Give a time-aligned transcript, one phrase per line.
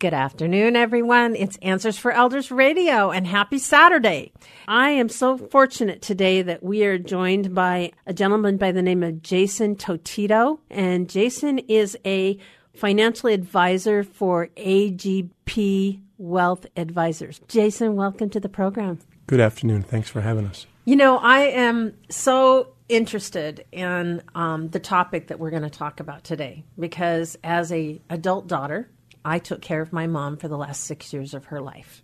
[0.00, 1.36] Good afternoon, everyone.
[1.36, 4.32] It's Answers for Elders Radio and happy Saturday.
[4.66, 9.02] I am so fortunate today that we are joined by a gentleman by the name
[9.02, 10.58] of Jason Totito.
[10.70, 12.38] And Jason is a
[12.74, 17.42] financial advisor for AGP Wealth Advisors.
[17.48, 19.00] Jason, welcome to the program.
[19.26, 19.82] Good afternoon.
[19.82, 20.66] Thanks for having us.
[20.86, 26.00] You know, I am so interested in um, the topic that we're going to talk
[26.00, 28.88] about today because as a adult daughter,
[29.24, 32.02] I took care of my mom for the last six years of her life.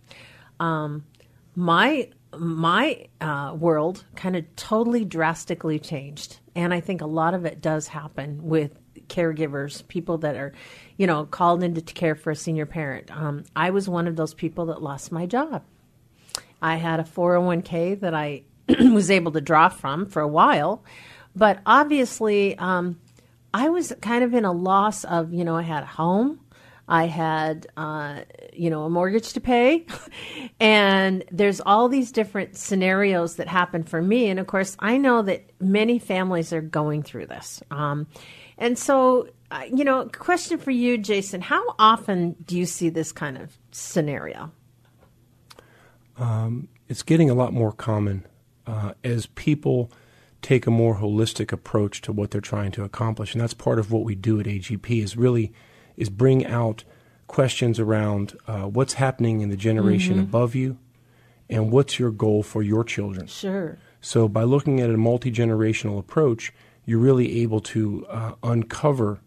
[0.59, 1.05] Um,
[1.55, 7.45] my my uh, world kind of totally drastically changed, and I think a lot of
[7.45, 8.77] it does happen with
[9.07, 10.53] caregivers, people that are,
[10.97, 13.09] you know, called in to care for a senior parent.
[13.15, 15.63] Um, I was one of those people that lost my job.
[16.61, 20.83] I had a 401k that I was able to draw from for a while,
[21.35, 22.99] but obviously, um,
[23.53, 26.39] I was kind of in a loss of, you know, I had a home,
[26.87, 28.21] I had, uh,
[28.53, 29.85] you know, a mortgage to pay.
[30.59, 34.29] and there's all these different scenarios that happen for me.
[34.29, 37.61] And of course, I know that many families are going through this.
[37.71, 38.07] Um,
[38.57, 43.11] and so, uh, you know, question for you, Jason how often do you see this
[43.11, 44.51] kind of scenario?
[46.17, 48.25] Um, it's getting a lot more common
[48.65, 49.91] uh, as people
[50.41, 53.33] take a more holistic approach to what they're trying to accomplish.
[53.33, 55.51] And that's part of what we do at AGP is really
[55.97, 56.83] is bring out
[57.27, 60.23] questions around uh, what's happening in the generation mm-hmm.
[60.23, 60.77] above you
[61.49, 63.27] and what's your goal for your children.
[63.27, 63.77] Sure.
[63.99, 66.53] So by looking at a multi-generational approach,
[66.85, 69.19] you're really able to uh, uncover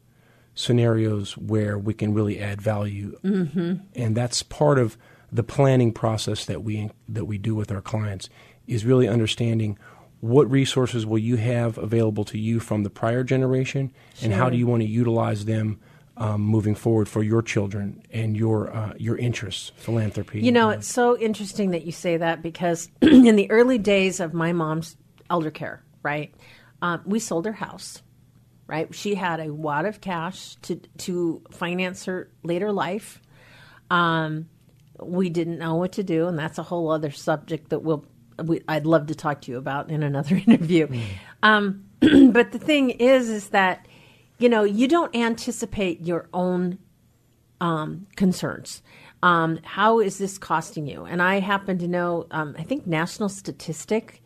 [0.55, 3.19] scenarios where we can really add value.
[3.23, 3.75] Mm-hmm.
[3.95, 4.97] And that's part of
[5.33, 8.29] the planning process that we that we do with our clients
[8.67, 9.79] is really understanding
[10.21, 14.27] what resources will you have available to you from the prior generation sure.
[14.27, 15.79] and how do you want to utilize them
[16.21, 20.41] um, moving forward for your children and your uh, your interests, philanthropy.
[20.41, 24.21] You know, uh, it's so interesting that you say that because in the early days
[24.21, 24.97] of my mom's
[25.31, 26.33] elder care, right,
[26.83, 28.03] um, we sold her house.
[28.67, 33.21] Right, she had a wad of cash to to finance her later life.
[33.91, 34.49] Um,
[35.03, 38.05] we didn't know what to do, and that's a whole other subject that we'll
[38.45, 40.87] we, I'd love to talk to you about in another interview.
[40.87, 41.03] Mm.
[41.43, 41.85] Um,
[42.33, 43.87] but the thing is, is that
[44.41, 46.79] you know, you don't anticipate your own
[47.61, 48.83] um, concerns.
[49.23, 51.05] Um, how is this costing you?
[51.05, 54.23] And I happen to know, um, I think national statistic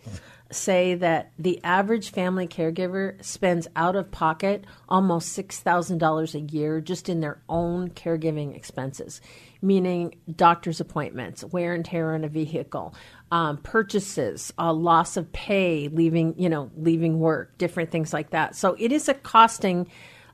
[0.53, 7.09] say that the average family caregiver spends out of pocket almost $6,000 a year just
[7.09, 9.21] in their own caregiving expenses,
[9.65, 12.95] meaning doctor's appointments, wear and tear on a vehicle,
[13.33, 18.55] um, purchases, uh, loss of pay, leaving you know leaving work, different things like that.
[18.55, 19.89] So it is a costing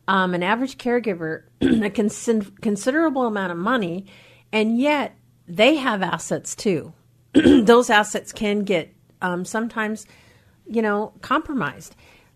[0.08, 4.06] um, an average caregiver a cons- considerable amount of money,
[4.52, 5.16] and yet
[5.46, 6.92] they have assets too.
[7.34, 8.92] Those assets can get
[9.22, 10.06] um, sometimes,
[10.66, 11.94] you know, compromised.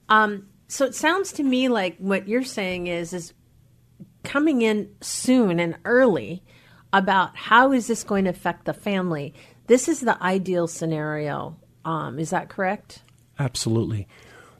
[0.08, 3.32] Um, so it sounds to me like what you're saying is is
[4.22, 6.42] coming in soon and early
[6.94, 9.34] about how is this going to affect the family
[9.66, 11.56] this is the ideal scenario.
[11.84, 13.02] Um, is that correct?
[13.38, 14.06] Absolutely.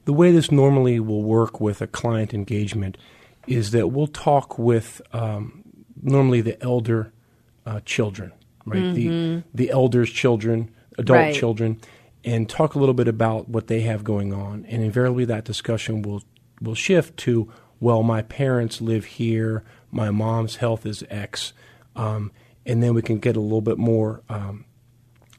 [0.05, 2.97] The way this normally will work with a client engagement
[3.47, 5.63] is that we'll talk with um,
[6.01, 7.11] normally the elder
[7.65, 8.31] uh, children,
[8.65, 8.81] right?
[8.81, 8.95] Mm-hmm.
[9.53, 11.35] The the elders' children, adult right.
[11.35, 11.79] children,
[12.23, 14.65] and talk a little bit about what they have going on.
[14.65, 16.23] And invariably, that discussion will
[16.61, 21.53] will shift to, well, my parents live here, my mom's health is X,
[21.95, 22.31] um,
[22.65, 24.65] and then we can get a little bit more um,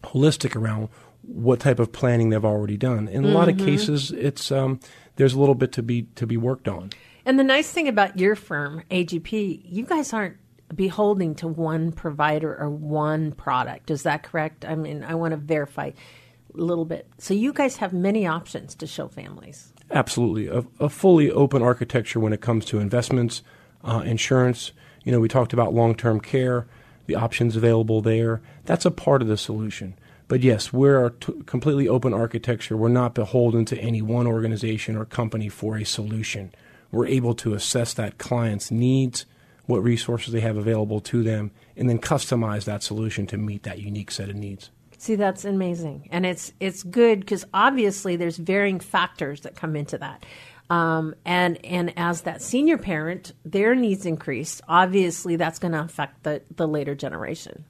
[0.05, 0.89] holistic around
[1.23, 3.09] what type of planning they've already done.
[3.09, 3.37] In a mm-hmm.
[3.37, 3.67] lot of mm-hmm.
[3.67, 4.81] cases, it's um,
[5.17, 6.91] there's a little bit to be to be worked on.
[7.25, 10.37] And the nice thing about your firm, AGP, you guys aren't
[10.75, 13.91] beholding to one provider or one product.
[13.91, 14.65] Is that correct?
[14.65, 17.09] I mean, I want to verify a little bit.
[17.19, 19.73] So you guys have many options to show families.
[19.91, 23.43] Absolutely, a, a fully open architecture when it comes to investments,
[23.85, 24.73] uh, insurance.
[25.07, 26.67] You know, we talked about long-term care
[27.07, 28.41] the options available there.
[28.65, 29.95] That's a part of the solution.
[30.29, 32.77] But yes, we're a completely open architecture.
[32.77, 36.53] We're not beholden to any one organization or company for a solution.
[36.91, 39.25] We're able to assess that client's needs,
[39.67, 43.79] what resources they have available to them, and then customize that solution to meet that
[43.79, 44.71] unique set of needs.
[44.99, 49.99] See, that's amazing, and it's it's good because obviously there's varying factors that come into
[49.99, 50.25] that.
[50.69, 54.61] Um, and and as that senior parent, their needs increase.
[54.69, 57.65] Obviously, that's going to affect the, the later generation.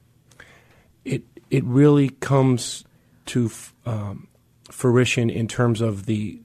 [1.05, 2.83] It it really comes
[3.27, 3.51] to
[3.85, 4.27] um,
[4.71, 6.41] fruition in terms of the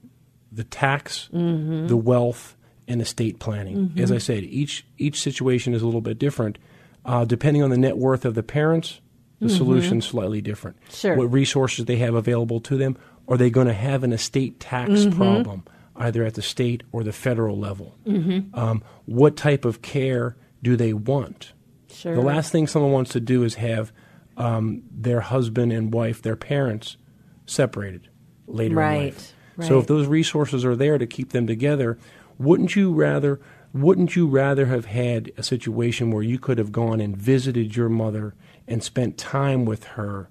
[0.51, 1.87] the tax, mm-hmm.
[1.87, 2.57] the wealth,
[2.87, 3.89] and estate planning.
[3.89, 4.01] Mm-hmm.
[4.01, 6.59] As I said, each each situation is a little bit different.
[7.05, 9.01] Uh, depending on the net worth of the parents,
[9.41, 10.77] the solution's slightly different.
[10.91, 11.17] Sure.
[11.17, 12.97] What resources they have available to them?
[13.27, 15.65] Are they going to have an estate tax problem,
[15.97, 17.97] either at the state or the federal level?
[18.55, 21.53] Um, what type of care do they want?
[21.93, 22.15] Sure.
[22.15, 23.93] The last thing someone wants to do is have
[24.37, 26.97] um, their husband and wife, their parents,
[27.47, 28.09] separated
[28.47, 29.35] later in life.
[29.57, 29.69] Right.
[29.69, 31.99] So if those resources are there to keep them together,
[32.39, 33.41] wouldn't you rather
[33.75, 37.89] wouldn't you rather have had a situation where you could have gone and visited your
[37.89, 38.35] mother
[38.69, 40.29] and spent time with her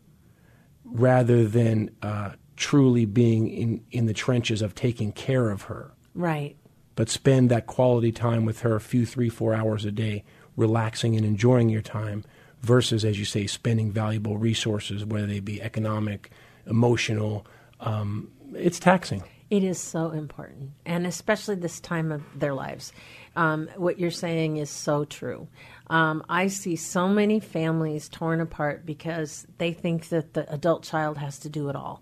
[0.83, 2.31] rather than uh,
[2.61, 5.91] truly being in, in the trenches of taking care of her?
[6.13, 6.55] Right.
[6.95, 10.23] but spend that quality time with her a few three four hours a day
[10.55, 12.23] relaxing and enjoying your time
[12.61, 16.29] versus as you say spending valuable resources whether they be economic
[16.67, 17.45] emotional
[17.79, 22.93] um, it's taxing It is so important, and especially this time of their lives.
[23.35, 25.47] Um, what you're saying is so true.
[25.87, 31.17] Um, I see so many families torn apart because they think that the adult child
[31.17, 31.99] has to do it all.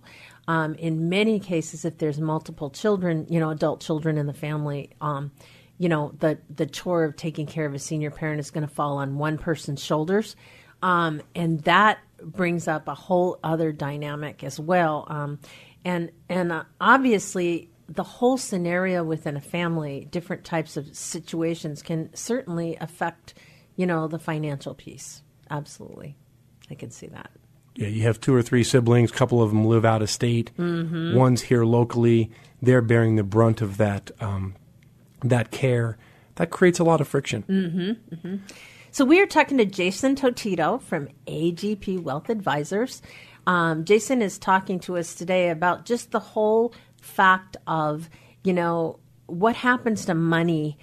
[0.49, 4.89] Um, in many cases, if there's multiple children, you know, adult children in the family,
[4.99, 5.31] um,
[5.77, 8.73] you know, the the chore of taking care of a senior parent is going to
[8.73, 10.35] fall on one person's shoulders,
[10.81, 15.05] um, and that brings up a whole other dynamic as well.
[15.07, 15.39] Um,
[15.85, 22.09] and and uh, obviously, the whole scenario within a family, different types of situations, can
[22.15, 23.35] certainly affect,
[23.75, 25.21] you know, the financial piece.
[25.51, 26.17] Absolutely,
[26.71, 27.29] I can see that.
[27.79, 29.11] Yeah you have two or three siblings.
[29.11, 30.51] A couple of them live out of state.
[31.15, 32.29] One's here locally.
[32.61, 34.55] They're bearing the brunt of that um,
[35.23, 35.97] that care.
[36.35, 37.43] That creates a lot of friction.
[38.91, 43.01] So we are talking to Jason Totito from AGP Wealth Advisors.
[43.45, 48.09] Um, Jason is talking to us today about just the whole fact of,
[48.43, 50.77] you know, what happens to money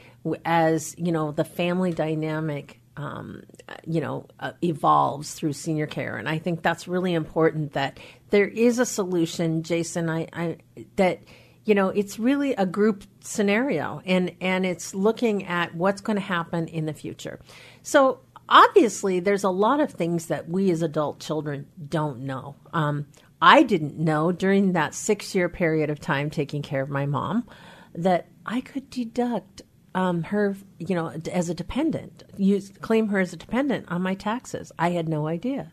[0.45, 3.43] as, you know, the family dynamic, um,
[3.87, 6.17] you know, uh, evolves through senior care.
[6.17, 8.01] And I think that's really important that
[8.31, 10.57] there is a solution, Jason, I, I
[10.97, 11.21] that–
[11.67, 16.23] you know it's really a group scenario and and it's looking at what's going to
[16.23, 17.39] happen in the future
[17.83, 23.07] so obviously there's a lot of things that we as adult children don't know um,
[23.43, 27.47] i didn't know during that six year period of time taking care of my mom
[27.95, 29.63] that i could deduct
[29.97, 34.15] um, her you know as a dependent use claim her as a dependent on my
[34.15, 35.73] taxes i had no idea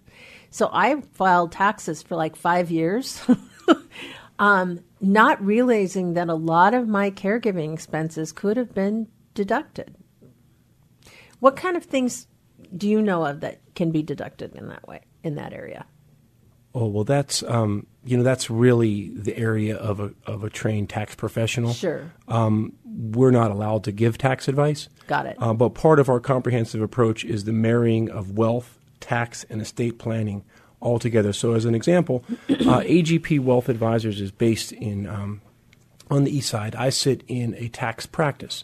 [0.50, 3.22] so i filed taxes for like five years
[4.40, 9.96] um, not realizing that a lot of my caregiving expenses could have been deducted.
[11.40, 12.28] What kind of things
[12.75, 15.86] do you know of that can be deducted in that way, in that area?
[16.75, 20.90] oh well that's um, you know that's really the area of a, of a trained
[20.90, 22.12] tax professional Sure.
[22.28, 25.38] um, we're not allowed to give tax advice Got it.
[25.39, 30.00] Uh, but part of our comprehensive approach is the marrying of wealth, tax, and estate
[30.00, 30.44] planning
[30.79, 31.33] all together.
[31.33, 35.41] So, as an example, uh, AGP Wealth Advisors is based in um,
[36.09, 36.75] on the east side.
[36.75, 38.63] I sit in a tax practice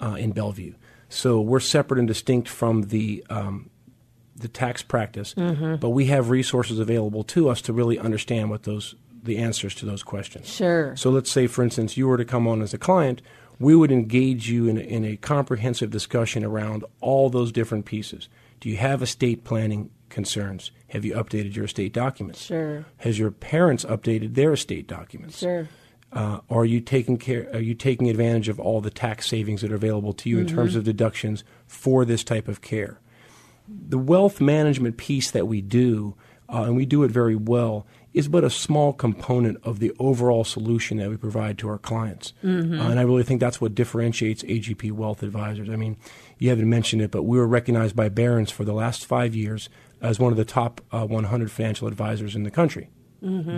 [0.00, 0.74] uh, in Bellevue,
[1.08, 3.70] so we're separate and distinct from the um,
[4.36, 5.34] the tax practice.
[5.34, 9.86] But we have resources available to us to really understand what those the answers to
[9.86, 10.48] those questions.
[10.48, 10.96] Sure.
[10.96, 13.20] So let's say, for instance, you were to come on as a client,
[13.60, 18.28] we would engage you in a, in a comprehensive discussion around all those different pieces.
[18.58, 20.72] Do you have estate planning concerns?
[20.88, 22.42] Have you updated your estate documents?
[22.42, 22.84] Sure.
[22.98, 25.38] Has your parents updated their estate documents?
[25.38, 25.68] Sure.
[26.12, 27.48] Uh, are you taking care?
[27.52, 30.46] Are you taking advantage of all the tax savings that are available to you in
[30.48, 32.98] terms of deductions for this type of care?
[33.88, 36.14] the wealth management piece that we do,
[36.52, 40.44] uh, and we do it very well, is but a small component of the overall
[40.44, 42.32] solution that we provide to our clients.
[42.80, 45.70] Uh, and I really think that's what differentiates AGP Wealth Advisors.
[45.70, 45.96] I mean,
[46.38, 49.68] you haven't mentioned it, but we were recognized by Barron's for the last five years
[50.00, 52.90] as one of the top uh, 100 financial advisors in the country.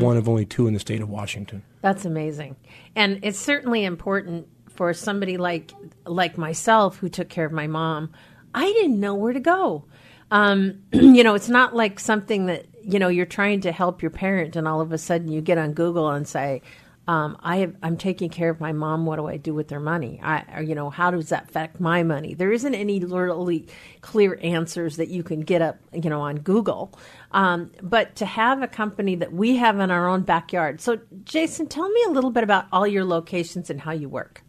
[0.00, 1.62] One of only two in the state of Washington.
[1.82, 2.56] That's amazing.
[2.96, 5.70] And it's certainly important for somebody like
[6.04, 8.12] like myself who took care of my mom.
[8.54, 9.84] I didn't know where to go.
[10.32, 14.10] Um, you know, it's not like something that, you know, you're trying to help your
[14.10, 16.62] parent and all of a sudden you get on Google and say,
[17.08, 19.06] um, I have, I'm taking care of my mom.
[19.06, 20.20] What do I do with their money?
[20.22, 22.34] I, you know, how does that affect my money?
[22.34, 23.66] There isn't any really
[24.02, 26.96] clear answers that you can get up, you know, on Google.
[27.32, 30.80] Um, but to have a company that we have in our own backyard.
[30.80, 34.42] So, Jason, tell me a little bit about all your locations and how you work.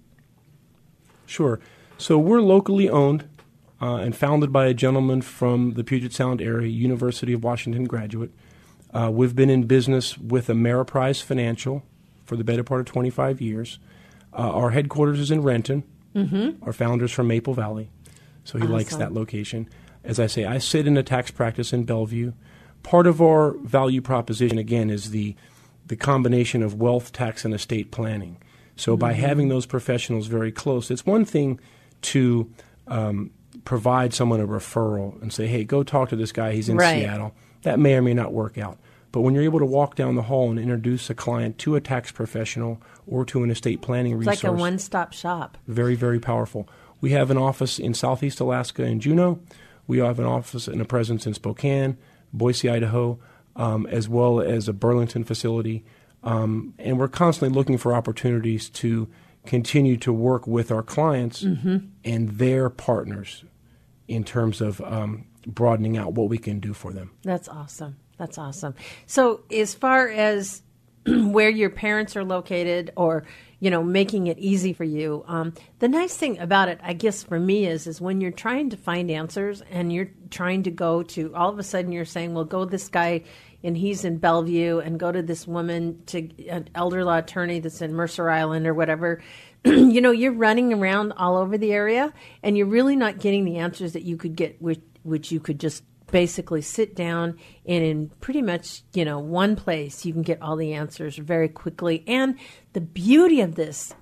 [1.26, 1.60] Sure.
[1.98, 3.28] So we're locally owned
[3.84, 8.32] uh, and founded by a gentleman from the Puget Sound area, University of Washington graduate.
[8.94, 11.84] Uh, we've been in business with Ameriprise Financial
[12.24, 13.80] for the better part of 25 years.
[14.32, 15.84] Uh, our headquarters is in Renton.
[16.16, 16.64] Mm-hmm.
[16.64, 17.90] Our founder's from Maple Valley,
[18.46, 19.68] so he likes that location.
[20.06, 22.32] As I say, I sit in a tax practice in Bellevue.
[22.84, 25.36] Part of our value proposition, again, is the,
[25.88, 28.38] the combination of wealth, tax, and estate planning.
[28.78, 29.00] So, mm-hmm.
[29.00, 31.60] by having those professionals very close, it's one thing
[32.04, 32.50] to
[32.88, 33.32] um,
[33.66, 37.02] provide someone a referral and say, hey, go talk to this guy, he's in right.
[37.02, 37.34] Seattle.
[37.64, 38.78] That may or may not work out.
[39.12, 41.82] But when you're able to walk down the hall and introduce a client to a
[41.82, 45.58] tax professional or to an estate planning it's resource, like a one-stop shop.
[45.68, 46.68] Very, very powerful.
[47.00, 49.40] We have an office in Southeast Alaska in Juneau.
[49.86, 51.98] We have an office and a presence in Spokane,
[52.34, 53.20] Boise, Idaho,
[53.56, 55.86] um, as well as a Burlington facility.
[56.24, 59.08] Um, and we're constantly looking for opportunities to
[59.46, 61.78] continue to work with our clients mm-hmm.
[62.04, 63.44] and their partners
[64.08, 67.12] in terms of um, broadening out what we can do for them.
[67.24, 67.98] That's awesome.
[68.18, 68.76] That's awesome.
[69.06, 70.62] So, as far as
[71.06, 73.26] where your parents are located, or
[73.60, 77.24] you know, making it easy for you, um, the nice thing about it, I guess,
[77.24, 81.02] for me is, is when you're trying to find answers and you're trying to go
[81.04, 83.24] to, all of a sudden you're saying, well, go this guy
[83.64, 87.82] and he's in Bellevue, and go to this woman to an elder law attorney that's
[87.82, 89.22] in Mercer Island or whatever.
[89.66, 93.58] you know, you're running around all over the area, and you're really not getting the
[93.58, 98.08] answers that you could get, which, which you could just basically sit down and in
[98.22, 102.04] pretty much you know one place you can get all the answers very quickly.
[102.08, 102.38] And
[102.74, 103.94] the beauty of this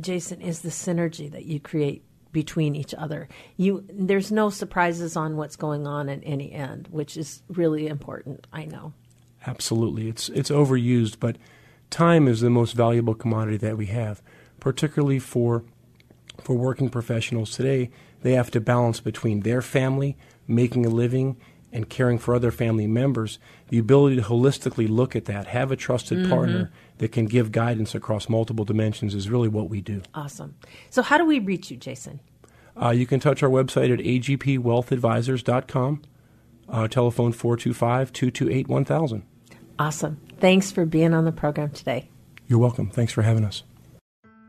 [0.00, 3.28] jason is the synergy that you create between each other.
[3.56, 8.46] You there's no surprises on what's going on at any end which is really important
[8.52, 8.92] i know.
[9.44, 10.08] Absolutely.
[10.08, 11.36] It's it's overused but
[11.90, 14.22] time is the most valuable commodity that we have
[14.66, 15.62] particularly for
[16.42, 17.88] for working professionals today
[18.22, 20.16] they have to balance between their family
[20.48, 21.36] making a living
[21.72, 25.76] and caring for other family members, the ability to holistically look at that, have a
[25.76, 26.30] trusted mm-hmm.
[26.30, 30.02] partner that can give guidance across multiple dimensions is really what we do.
[30.14, 30.56] Awesome.
[30.90, 32.18] So, how do we reach you, Jason?
[32.80, 36.02] Uh, you can touch our website at agpwealthadvisors.com,
[36.68, 39.22] uh, telephone 425 228 1000.
[39.78, 40.20] Awesome.
[40.40, 42.08] Thanks for being on the program today.
[42.48, 42.90] You're welcome.
[42.90, 43.62] Thanks for having us.